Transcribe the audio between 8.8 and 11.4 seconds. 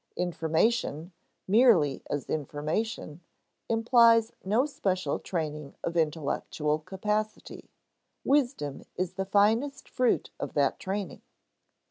is the finest fruit of that training.